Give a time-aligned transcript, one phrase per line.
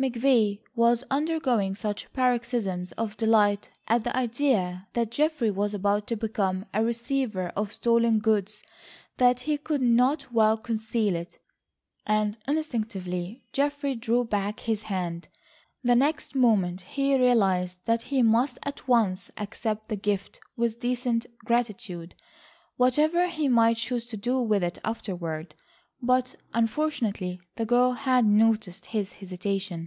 [0.00, 6.16] McVay was undergoing such paroxysms of delight at the idea that Geoffrey was about to
[6.16, 8.62] become a receiver of stolen goods
[9.18, 11.36] that he could not well conceal it.
[12.06, 15.28] And instinctively Geoffrey drew back his hand.
[15.84, 21.26] The next moment he realised that he must at once accept the gift with decent
[21.40, 22.14] gratitude,
[22.78, 25.54] whatever he might choose to do with it afterward,
[26.02, 29.86] but unfortunately the girl had noticed his hesitation.